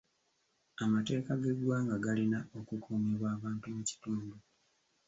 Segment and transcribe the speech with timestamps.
[0.83, 4.35] Amateeka g'eggwanga galina okukuumibwa abantu mu kitundu.